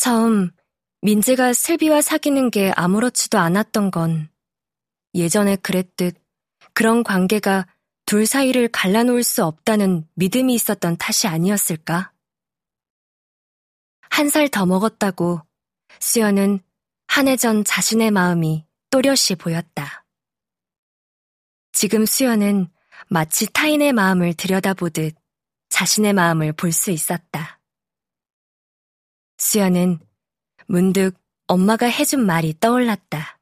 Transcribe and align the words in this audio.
처음 0.00 0.50
민재가 1.02 1.52
슬비와 1.52 2.00
사귀는 2.00 2.50
게 2.50 2.72
아무렇지도 2.74 3.38
않았던 3.38 3.90
건 3.90 4.30
예전에 5.14 5.56
그랬듯 5.56 6.16
그런 6.72 7.04
관계가 7.04 7.66
둘 8.06 8.24
사이를 8.24 8.68
갈라놓을 8.68 9.22
수 9.22 9.44
없다는 9.44 10.08
믿음이 10.14 10.54
있었던 10.54 10.96
탓이 10.96 11.26
아니었을까? 11.26 12.12
한 14.08 14.28
살 14.28 14.48
더 14.48 14.64
먹었다고 14.64 15.42
수연은 16.00 16.60
한 17.06 17.28
해 17.28 17.36
전 17.36 17.62
자신의 17.62 18.10
마음이 18.10 18.64
또렷이 18.88 19.36
보였다. 19.38 20.06
지금 21.72 22.06
수연은 22.06 22.68
마치 23.10 23.52
타인의 23.52 23.92
마음을 23.92 24.32
들여다보듯 24.32 25.14
자신의 25.68 26.14
마음을 26.14 26.54
볼 26.54 26.72
수 26.72 26.90
있었다. 26.90 27.59
수연은 29.40 29.98
문득 30.66 31.14
엄마가 31.46 31.86
해준 31.86 32.26
말이 32.26 32.54
떠올랐다. 32.60 33.38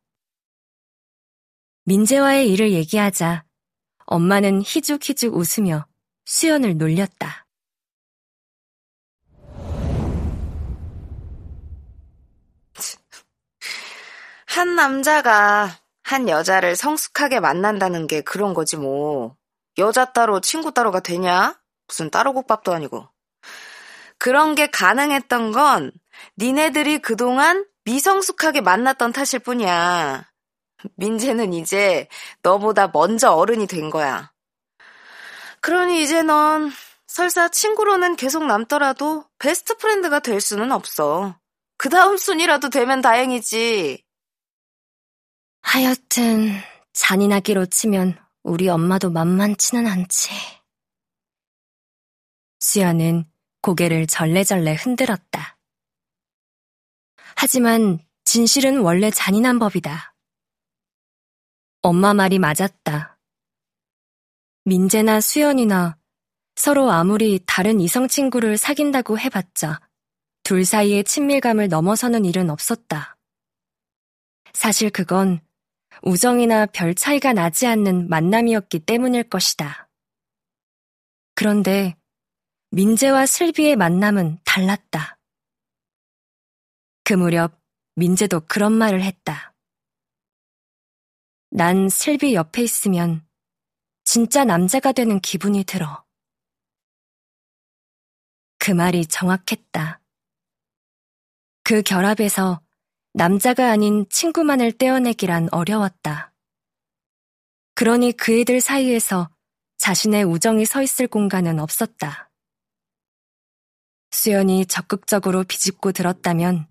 민재와의 1.86 2.52
일을 2.52 2.70
얘기하자 2.70 3.44
엄마는 4.06 4.62
희죽희죽 4.62 5.34
웃으며 5.34 5.88
수연을 6.24 6.78
놀렸다. 6.78 7.48
한 14.46 14.76
남자가 14.76 15.80
한 16.04 16.28
여자를 16.28 16.76
성숙하게 16.76 17.40
만난다는 17.40 18.06
게 18.06 18.20
그런 18.20 18.54
거지 18.54 18.76
뭐. 18.76 19.36
여자 19.78 20.12
따로 20.12 20.40
친구 20.40 20.72
따로가 20.72 21.00
되냐? 21.00 21.60
무슨 21.88 22.08
따로 22.08 22.32
국밥도 22.34 22.72
아니고. 22.72 23.08
그런 24.18 24.54
게 24.54 24.66
가능했던 24.66 25.52
건 25.52 25.92
니네들이 26.36 26.98
그동안 26.98 27.66
미성숙하게 27.84 28.60
만났던 28.60 29.12
탓일 29.12 29.40
뿐이야. 29.44 30.28
민재는 30.96 31.52
이제 31.54 32.08
너보다 32.42 32.88
먼저 32.88 33.32
어른이 33.32 33.66
된 33.66 33.90
거야. 33.90 34.32
그러니 35.60 36.02
이제 36.02 36.22
넌 36.22 36.70
설사 37.06 37.48
친구로는 37.48 38.16
계속 38.16 38.44
남더라도 38.44 39.24
best 39.38 39.76
friend가 39.76 40.20
될 40.20 40.40
수는 40.40 40.70
없어. 40.72 41.38
그 41.76 41.88
다음 41.88 42.16
순이라도 42.16 42.70
되면 42.70 43.00
다행이지. 43.00 44.04
하여튼 45.62 46.52
잔인하기로 46.92 47.66
치면 47.66 48.18
우리 48.42 48.68
엄마도 48.68 49.10
만만치는 49.10 49.86
않지. 49.86 50.30
수연은 52.60 53.24
고개를 53.68 54.06
절레절레 54.06 54.76
흔들었다. 54.76 55.58
하지만 57.36 57.98
진실은 58.24 58.80
원래 58.80 59.10
잔인한 59.10 59.58
법이다. 59.58 60.14
엄마 61.82 62.14
말이 62.14 62.38
맞았다. 62.38 63.18
민재나 64.64 65.20
수연이나 65.20 65.98
서로 66.56 66.90
아무리 66.90 67.40
다른 67.44 67.78
이성 67.78 68.08
친구를 68.08 68.56
사귄다고 68.56 69.18
해봤자 69.18 69.80
둘 70.44 70.64
사이의 70.64 71.04
친밀감을 71.04 71.68
넘어서는 71.68 72.24
일은 72.24 72.48
없었다. 72.48 73.18
사실 74.54 74.88
그건 74.88 75.42
우정이나 76.02 76.64
별 76.64 76.94
차이가 76.94 77.34
나지 77.34 77.66
않는 77.66 78.08
만남이었기 78.08 78.78
때문일 78.80 79.24
것이다. 79.24 79.90
그런데 81.34 81.97
민재와 82.70 83.24
슬비의 83.24 83.76
만남은 83.76 84.40
달랐다. 84.44 85.18
그 87.02 87.14
무렵 87.14 87.58
민재도 87.94 88.40
그런 88.46 88.72
말을 88.72 89.02
했다. 89.02 89.54
난 91.50 91.88
슬비 91.88 92.34
옆에 92.34 92.62
있으면 92.62 93.26
진짜 94.04 94.44
남자가 94.44 94.92
되는 94.92 95.18
기분이 95.20 95.64
들어. 95.64 96.04
그 98.58 98.70
말이 98.70 99.06
정확했다. 99.06 100.02
그 101.64 101.82
결합에서 101.82 102.60
남자가 103.14 103.70
아닌 103.70 104.06
친구만을 104.10 104.72
떼어내기란 104.72 105.48
어려웠다. 105.52 106.34
그러니 107.74 108.12
그 108.12 108.40
애들 108.40 108.60
사이에서 108.60 109.30
자신의 109.78 110.24
우정이 110.24 110.66
서 110.66 110.82
있을 110.82 111.06
공간은 111.06 111.58
없었다. 111.58 112.27
수연이 114.10 114.66
적극적으로 114.66 115.44
비집고 115.44 115.92
들었다면 115.92 116.66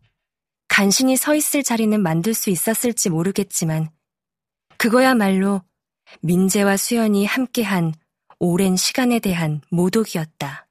간신히 0.67 1.17
서 1.17 1.35
있을 1.35 1.63
자리는 1.63 2.01
만들 2.01 2.33
수 2.33 2.49
있었을지 2.49 3.09
모르겠지만 3.09 3.89
그거야말로 4.77 5.61
민재와 6.21 6.77
수연이 6.77 7.25
함께한 7.25 7.93
오랜 8.39 8.75
시간에 8.75 9.19
대한 9.19 9.61
모독이었다. 9.71 10.67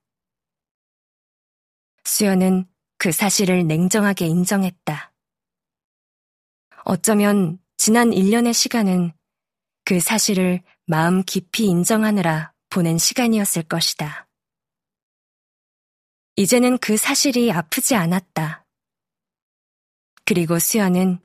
수연은 2.04 2.66
그 2.98 3.10
사실을 3.12 3.66
냉정하게 3.66 4.27
인정했다. 4.27 5.12
어쩌면 6.84 7.59
지난 7.77 8.10
1년의 8.10 8.54
시간은 8.54 9.12
그 9.84 10.00
사실을 10.00 10.62
마음 10.87 11.22
깊이 11.25 11.66
인정하느라 11.66 12.53
보낸 12.71 12.97
시간이었을 12.97 13.65
것이다. 13.65 14.26
이제는 16.39 16.77
그 16.79 16.99
사실이 16.99 17.51
아프지 17.51 17.95
않았다. 17.95 18.67
그리고 20.27 20.59
수연은 20.59 21.19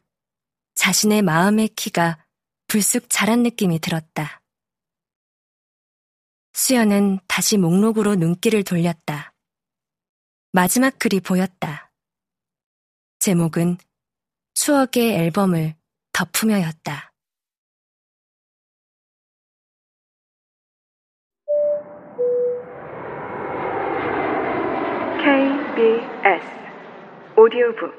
자신의 0.75 1.21
마음의 1.21 1.69
키가 1.69 2.25
불쑥 2.67 3.09
자란 3.09 3.43
느낌이 3.43 3.79
들었다. 3.79 4.41
수연은 6.53 7.19
다시 7.27 7.57
목록으로 7.57 8.15
눈길을 8.15 8.63
돌렸다. 8.63 9.33
마지막 10.53 10.97
글이 10.97 11.19
보였다. 11.19 11.91
제목은 13.19 13.77
추억의 14.53 15.15
앨범을 15.15 15.75
덮으며였다. 16.13 17.10
KBS 25.21 26.43
오디오북 27.37 27.93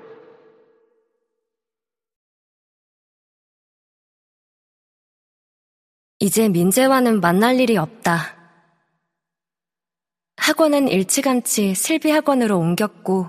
이제 6.18 6.48
민재와는 6.48 7.20
만날 7.20 7.60
일이 7.60 7.76
없다. 7.76 8.36
학원은 10.36 10.88
일찌감치 10.88 11.76
슬비 11.76 12.10
학원으로 12.10 12.58
옮겼고 12.58 13.28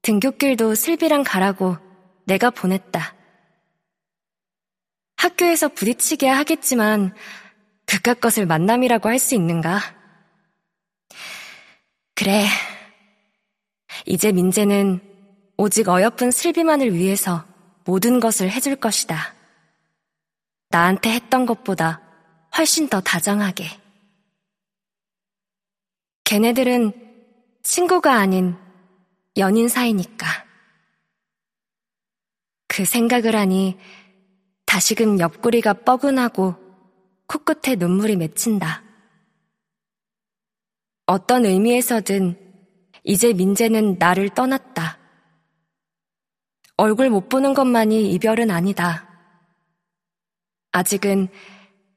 등굣길도 0.00 0.74
슬비랑 0.74 1.24
가라고 1.24 1.76
내가 2.24 2.48
보냈다. 2.48 3.14
학교에서 5.16 5.68
부딪히게 5.68 6.26
하겠지만 6.26 7.14
그깟 7.84 8.20
것을 8.20 8.46
만남이라고 8.46 9.10
할 9.10 9.18
수 9.18 9.34
있는가? 9.34 9.78
그래. 12.14 12.46
이제 14.06 14.32
민재는 14.32 15.00
오직 15.56 15.88
어여쁜 15.88 16.30
슬비만을 16.30 16.94
위해서 16.94 17.44
모든 17.84 18.20
것을 18.20 18.50
해줄 18.50 18.76
것이다. 18.76 19.34
나한테 20.70 21.12
했던 21.12 21.46
것보다 21.46 22.00
훨씬 22.56 22.88
더 22.88 23.00
다정하게. 23.00 23.66
걔네들은 26.24 26.92
친구가 27.62 28.14
아닌 28.14 28.56
연인 29.36 29.68
사이니까. 29.68 30.26
그 32.66 32.84
생각을 32.84 33.36
하니 33.36 33.78
다시금 34.66 35.20
옆구리가 35.20 35.74
뻐근하고 35.84 36.56
코끝에 37.26 37.76
눈물이 37.76 38.16
맺힌다. 38.16 38.82
어떤 41.06 41.44
의미에서든 41.44 42.43
이제 43.04 43.32
민재는 43.32 43.96
나를 43.98 44.30
떠났다. 44.30 44.98
얼굴 46.76 47.10
못 47.10 47.28
보는 47.28 47.54
것만이 47.54 48.12
이별은 48.12 48.50
아니다. 48.50 49.08
아직은 50.72 51.28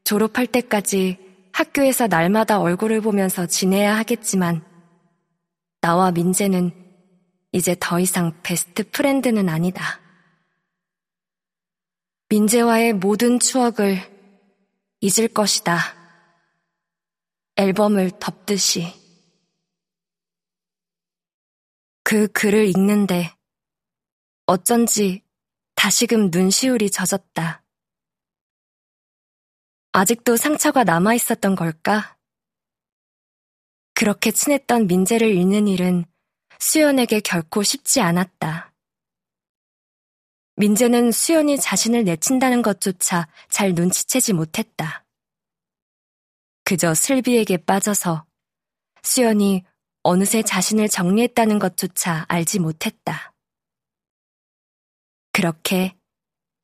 졸업할 0.03 0.47
때까지 0.47 1.17
학교에서 1.51 2.07
날마다 2.07 2.59
얼굴을 2.59 3.01
보면서 3.01 3.47
지내야 3.47 3.97
하겠지만 3.97 4.63
나와 5.81 6.11
민재는 6.11 6.71
이제 7.51 7.75
더 7.79 7.99
이상 7.99 8.33
베스트 8.43 8.87
프렌드는 8.91 9.49
아니다. 9.49 9.99
민재와의 12.29 12.93
모든 12.93 13.39
추억을 13.39 13.97
잊을 14.99 15.29
것이다. 15.29 15.79
앨범을 17.55 18.11
덮듯이. 18.19 18.96
그 22.09 22.29
글을 22.29 22.69
읽는데 22.69 23.35
어쩐지 24.45 25.25
다시금 25.75 26.29
눈시울이 26.31 26.89
젖었다. 26.89 27.65
아직도 29.91 30.37
상처가 30.37 30.85
남아 30.85 31.15
있었던 31.15 31.57
걸까? 31.57 32.17
그렇게 33.93 34.31
친했던 34.31 34.87
민재를 34.87 35.35
잃는 35.35 35.67
일은 35.67 36.05
수연에게 36.59 37.19
결코 37.19 37.61
쉽지 37.61 37.99
않았다. 37.99 38.73
민재는 40.55 41.11
수연이 41.11 41.59
자신을 41.59 42.05
내친다는 42.05 42.61
것조차 42.61 43.27
잘 43.49 43.73
눈치채지 43.73 44.31
못했다. 44.31 45.05
그저 46.63 46.93
슬비에게 46.93 47.57
빠져서 47.65 48.25
수연이 49.03 49.65
어느새 50.07 50.41
자신을 50.41 50.87
정리했다는 50.87 51.59
것조차 51.59 52.23
알지 52.29 52.59
못했다. 52.59 53.33
그렇게 55.33 55.97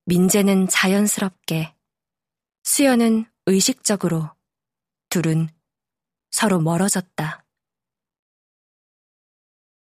민재는 0.06 0.70
자연스럽게, 0.70 1.76
수연은 2.64 3.26
의식적으로 3.46 4.34
둘은 5.10 5.50
서로 6.32 6.62
멀어졌다. 6.62 7.46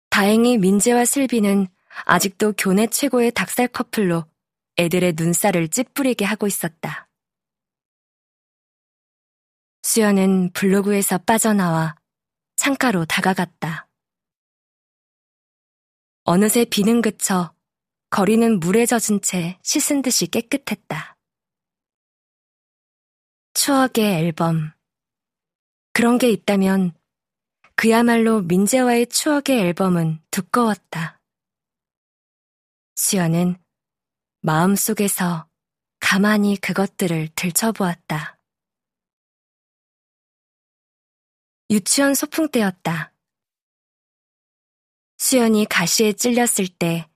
다행히 0.09 0.57
민재와 0.57 1.03
슬비는 1.03 1.67
아직도 2.06 2.53
교내 2.57 2.88
최고의 2.88 3.33
닭살 3.33 3.67
커플로 3.67 4.23
애들의 4.77 5.15
눈살을 5.17 5.67
찌푸리게 5.67 6.23
하고 6.23 6.47
있었다. 6.47 7.09
수연은 9.83 10.53
블로그에서 10.53 11.17
빠져나와 11.17 11.98
창가로 12.59 13.06
다가갔다. 13.06 13.88
어느새 16.23 16.65
비는 16.65 17.01
그쳐 17.01 17.56
거리는 18.09 18.59
물에 18.59 18.85
젖은 18.85 19.21
채 19.21 19.57
씻은 19.63 20.01
듯이 20.01 20.27
깨끗했다. 20.27 21.17
추억의 23.53 24.03
앨범. 24.03 24.73
그런 25.94 26.17
게 26.17 26.29
있다면 26.29 26.94
그야말로 27.75 28.41
민재와의 28.41 29.07
추억의 29.07 29.57
앨범은 29.57 30.21
두꺼웠다. 30.29 31.21
수연은 32.95 33.57
마음속에서 34.41 35.47
가만히 36.01 36.57
그것들을 36.57 37.29
들춰보았다. 37.35 38.38
유치원 41.71 42.16
소풍 42.16 42.50
때였다. 42.50 43.13
수연이 45.19 45.66
가시에 45.66 46.13
찔렸을 46.13 46.68
때 46.68 47.07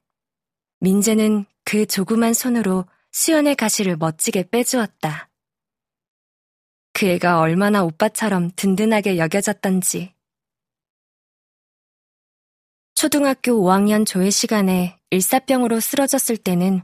민재는 0.79 1.45
그 1.65 1.87
조그만 1.87 2.33
손으로 2.33 2.85
수연의 3.11 3.55
가시를 3.55 3.97
멋지게 3.97 4.49
빼주었다. 4.51 5.31
그 6.91 7.07
애가 7.07 7.39
얼마나 7.39 7.83
오빠처럼 7.83 8.51
든든하게 8.55 9.17
여겨졌던지. 9.17 10.13
초등학교 12.93 13.53
5학년 13.53 14.05
조회 14.05 14.29
시간에 14.29 14.99
일사병으로 15.09 15.79
쓰러졌을 15.79 16.37
때는 16.37 16.83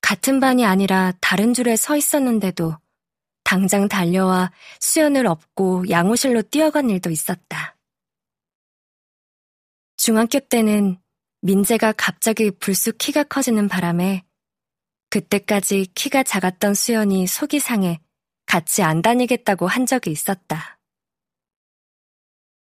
같은 0.00 0.40
반이 0.40 0.66
아니라 0.66 1.12
다른 1.20 1.54
줄에 1.54 1.76
서 1.76 1.96
있었는데도 1.96 2.76
당장 3.54 3.86
달려와 3.86 4.50
수연을 4.80 5.28
업고 5.28 5.88
양호실로 5.88 6.42
뛰어간 6.42 6.90
일도 6.90 7.10
있었다. 7.10 7.76
중학교 9.96 10.40
때는 10.40 10.98
민재가 11.42 11.92
갑자기 11.92 12.50
불쑥 12.50 12.98
키가 12.98 13.22
커지는 13.22 13.68
바람에 13.68 14.24
그때까지 15.08 15.86
키가 15.94 16.24
작았던 16.24 16.74
수연이 16.74 17.28
속이 17.28 17.60
상해 17.60 18.00
같이 18.44 18.82
안 18.82 19.02
다니겠다고 19.02 19.68
한 19.68 19.86
적이 19.86 20.10
있었다. 20.10 20.80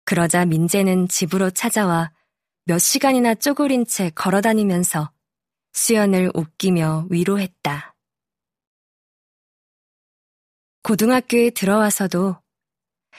그러자 0.04 0.46
민재는 0.46 1.10
집으로 1.10 1.52
찾아와 1.52 2.12
몇 2.66 2.80
시간이나 2.80 3.36
쪼그린 3.36 3.86
채 3.86 4.10
걸어 4.10 4.42
다니면서 4.42 5.12
수연을 5.74 6.32
웃기며 6.34 7.06
위로했다. 7.12 7.91
고등학교에 10.84 11.52
들어와서도 11.52 12.38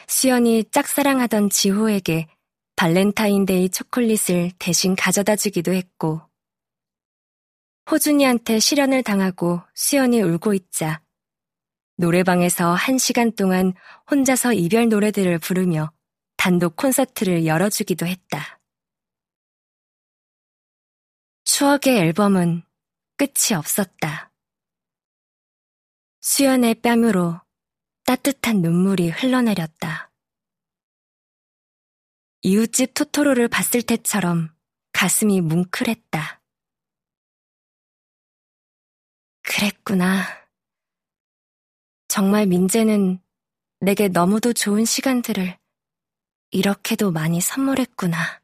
수연이 0.09 0.65
짝사랑하던 0.71 1.51
지호에게 1.51 2.27
발렌타인데이 2.77 3.69
초콜릿을 3.71 4.53
대신 4.59 4.97
가져다 4.97 5.37
주기도 5.37 5.73
했고, 5.73 6.21
호준이한테 7.91 8.59
실연을 8.59 9.03
당하고 9.03 9.61
수연이 9.75 10.21
울고 10.21 10.55
있자 10.55 11.03
노래방에서 11.97 12.73
한 12.75 12.99
시간 12.99 13.33
동안 13.33 13.75
혼자서 14.11 14.55
이별 14.55 14.89
노래들을 14.89 15.39
부르며 15.39 15.93
단독 16.37 16.77
콘서트를 16.77 17.47
열어주기도 17.47 18.07
했다. 18.07 18.61
추억의 21.45 21.99
앨범은 21.99 22.63
끝이 23.17 23.57
없었다. 23.57 24.33
수연의 26.21 26.77
뺨으로 26.77 27.41
따뜻한 28.13 28.61
눈물이 28.61 29.09
흘러내렸다. 29.09 30.13
이웃집 32.43 32.93
토토로를 32.93 33.49
봤을 33.49 33.81
때처럼 33.81 34.55
가슴이 34.93 35.41
뭉클했다. 35.41 36.43
그랬구나. 39.41 40.25
정말 42.09 42.47
민재는 42.47 43.19
내게 43.81 44.09
너무도 44.09 44.53
좋은 44.53 44.85
시간들을 44.85 45.59
이렇게도 46.51 47.13
많이 47.13 47.41
선물했구나. 47.41 48.43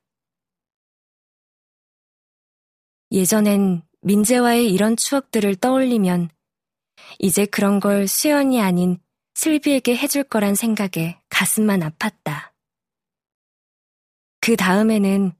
예전엔 3.11 3.83
민재와의 4.01 4.73
이런 4.73 4.97
추억들을 4.97 5.57
떠올리면 5.57 6.31
이제 7.19 7.45
그런 7.45 7.81
걸 7.81 8.09
수연이 8.09 8.63
아닌 8.63 8.99
슬비에게 9.39 9.97
해줄 9.97 10.25
거란 10.25 10.57
생각에 10.57 11.23
가슴만 11.29 11.79
아팠다. 11.79 12.51
그 14.41 14.57
다음에는 14.57 15.31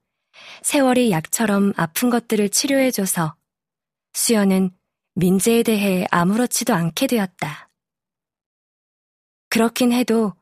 세월이 0.63 1.11
약처럼 1.11 1.73
아픈 1.77 2.09
것들을 2.09 2.49
치료해줘서 2.49 3.35
수연은 4.13 4.71
민재에 5.17 5.65
대해 5.65 6.07
아무렇지도 6.13 6.75
않게 6.75 7.09
되었다. 7.09 7.71
그렇긴 9.49 9.91
해도 9.91 10.33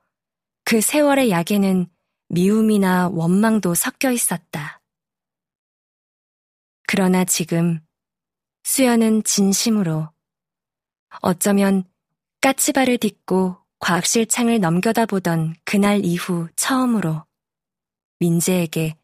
그 0.65 0.83
세월의 0.83 1.31
약에는 1.31 1.87
미움이나 2.29 3.09
원망도 3.09 3.75
섞여 3.75 4.11
있었다. 4.11 4.83
그러나 6.87 7.25
지금 7.25 7.81
수연은 8.65 9.25
진심으로 9.25 10.11
어쩌면 11.23 11.85
까치발을 12.47 12.99
딛고 12.99 13.57
과학실 13.81 14.27
창을 14.27 14.61
넘겨다보던 14.61 15.57
그날 15.65 16.05
이후 16.05 16.47
처음으로 16.55 17.27
민재에게 18.21 18.97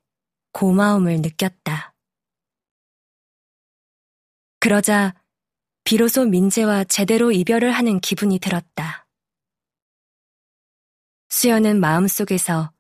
고마움을 0.52 1.16
느꼈다. 1.22 1.92
그러자 4.60 5.20
비로소 5.82 6.24
민재와 6.24 6.84
제대로 6.84 7.32
이별을 7.32 7.72
하는 7.72 7.98
기분이 7.98 8.38
들었다. 8.38 9.08
수연은 11.28 11.80
마음속에서 11.80 12.72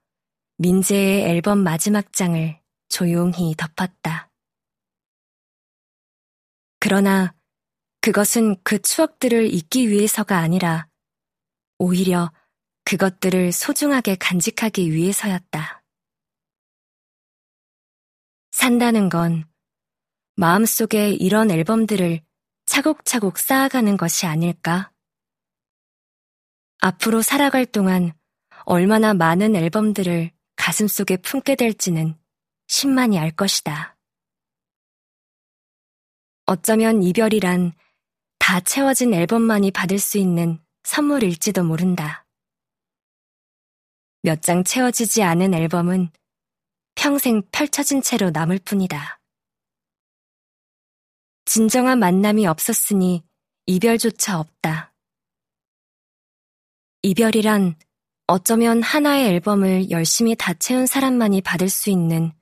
민재의 0.58 1.24
앨범 1.24 1.58
마지막 1.58 2.12
장을 2.12 2.56
조용히 2.88 3.56
덮었다. 3.56 4.30
그러나 6.78 7.34
그것은 8.02 8.56
그 8.64 8.82
추억들을 8.82 9.54
잊기 9.54 9.88
위해서가 9.88 10.38
아니라 10.38 10.88
오히려 11.78 12.32
그것들을 12.84 13.52
소중하게 13.52 14.16
간직하기 14.16 14.92
위해서였다. 14.92 15.84
산다는 18.50 19.08
건 19.08 19.48
마음속에 20.34 21.10
이런 21.10 21.52
앨범들을 21.52 22.20
차곡차곡 22.66 23.38
쌓아가는 23.38 23.96
것이 23.96 24.26
아닐까? 24.26 24.90
앞으로 26.80 27.22
살아갈 27.22 27.66
동안 27.66 28.12
얼마나 28.64 29.14
많은 29.14 29.54
앨범들을 29.54 30.32
가슴속에 30.56 31.18
품게 31.18 31.54
될지는 31.54 32.18
신만이 32.66 33.20
알 33.20 33.30
것이다. 33.30 33.96
어쩌면 36.46 37.04
이별이란 37.04 37.72
다 38.42 38.58
채워진 38.58 39.14
앨범만이 39.14 39.70
받을 39.70 40.00
수 40.00 40.18
있는 40.18 40.58
선물일지도 40.82 41.62
모른다. 41.62 42.26
몇 44.22 44.40
장 44.42 44.64
채워지지 44.64 45.22
않은 45.22 45.54
앨범은 45.54 46.10
평생 46.96 47.42
펼쳐진 47.52 48.02
채로 48.02 48.30
남을 48.30 48.58
뿐이다. 48.64 49.20
진정한 51.44 52.00
만남이 52.00 52.48
없었으니 52.48 53.22
이별조차 53.66 54.40
없다. 54.40 54.92
이별이란 57.02 57.76
어쩌면 58.26 58.82
하나의 58.82 59.28
앨범을 59.28 59.90
열심히 59.92 60.34
다 60.34 60.52
채운 60.54 60.86
사람만이 60.86 61.42
받을 61.42 61.68
수 61.68 61.90
있는 61.90 62.32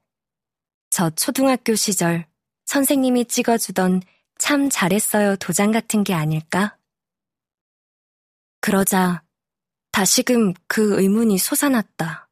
저 0.89 1.11
초등학교 1.11 1.75
시절 1.75 2.27
선생님이 2.65 3.27
찍어주던 3.27 4.01
참 4.41 4.71
잘했어요 4.71 5.37
도장 5.37 5.71
같은 5.71 6.03
게 6.03 6.15
아닐까? 6.15 6.79
그러자 8.63 9.23
다시금 9.93 10.55
그 10.67 10.99
의문이 10.99 11.37
솟아났다. 11.37 12.31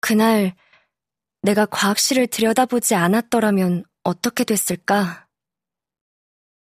그날 0.00 0.54
내가 1.40 1.64
과학실을 1.64 2.26
들여다보지 2.26 2.94
않았더라면 2.94 3.84
어떻게 4.02 4.44
됐을까? 4.44 5.26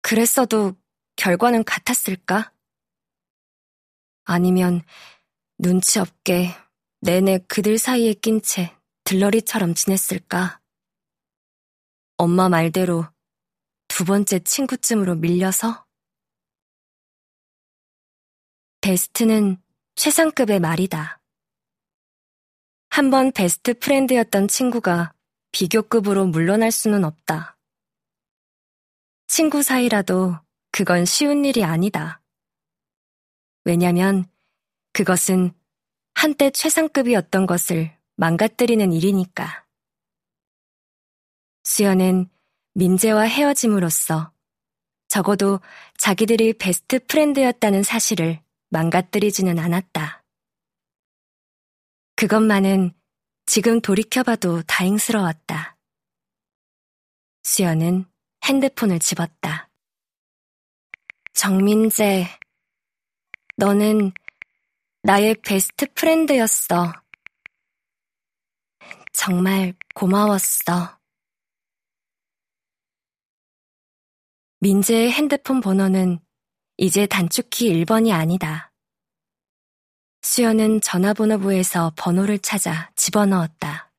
그랬어도 0.03 0.75
결과는 1.15 1.63
같았을까? 1.63 2.53
아니면 4.25 4.83
눈치 5.57 5.97
없게 5.97 6.49
내내 7.01 7.39
그들 7.47 7.79
사이에 7.79 8.13
낀 8.13 8.43
채 8.43 8.77
들러리처럼 9.05 9.73
지냈을까? 9.73 10.58
엄마 12.21 12.49
말대로 12.49 13.05
두 13.87 14.03
번째 14.03 14.39
친구쯤으로 14.39 15.15
밀려서? 15.15 15.85
베스트는 18.81 19.55
최상급의 19.95 20.59
말이다. 20.59 21.21
한 22.89 23.09
번 23.09 23.31
베스트 23.31 23.73
프렌드였던 23.79 24.49
친구가 24.49 25.13
비교급으로 25.53 26.25
물러날 26.27 26.73
수는 26.73 27.05
없다. 27.05 27.57
친구 29.27 29.63
사이라도 29.63 30.35
그건 30.73 31.05
쉬운 31.05 31.45
일이 31.45 31.63
아니다. 31.63 32.21
왜냐면 33.63 34.25
그것은 34.91 35.53
한때 36.15 36.51
최상급이었던 36.51 37.45
것을 37.45 37.97
망가뜨리는 38.17 38.91
일이니까. 38.91 39.68
수연은 41.63 42.29
민재와 42.73 43.23
헤어짐으로써 43.23 44.31
적어도 45.07 45.59
자기들이 45.97 46.53
베스트 46.53 47.05
프렌드였다는 47.05 47.83
사실을 47.83 48.41
망가뜨리지는 48.69 49.57
않았다. 49.57 50.23
그것만은 52.15 52.93
지금 53.45 53.81
돌이켜봐도 53.81 54.61
다행스러웠다. 54.63 55.77
수연은 57.43 58.05
핸드폰을 58.45 58.99
집었다. 58.99 59.69
정민재, 61.33 62.27
너는 63.57 64.11
나의 65.01 65.35
best 65.41 65.91
friend였어. 65.93 66.93
정말 69.13 69.73
고마웠어. 69.95 70.98
민재의 74.61 75.11
핸드폰 75.11 75.61
번호는 75.61 76.19
이제 76.75 77.05
단축키 77.05 77.71
1번이 77.71 78.13
아니다. 78.13 78.73
수연은 80.21 80.81
전화번호부에서 80.81 81.93
번호를 81.95 82.39
찾아 82.39 82.91
집어넣었다. 82.97 83.93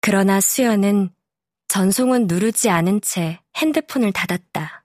그러나 0.00 0.40
수연은 0.40 1.14
전송은 1.68 2.26
누르지 2.26 2.70
않은 2.70 3.02
채 3.02 3.40
핸드폰을 3.56 4.12
닫았다. 4.12 4.84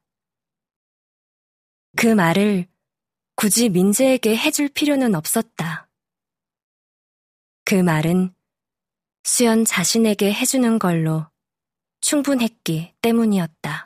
그 1.95 2.05
말을 2.05 2.67
굳이 3.35 3.69
민재에게 3.69 4.37
해줄 4.37 4.69
필요는 4.69 5.15
없었다. 5.15 5.89
그 7.65 7.73
말은 7.73 8.33
수연 9.23 9.65
자신에게 9.65 10.31
해주는 10.31 10.77
걸로 10.77 11.27
충분했기 12.01 12.93
때문이었다. 13.01 13.85